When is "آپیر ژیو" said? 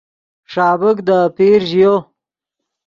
1.27-1.93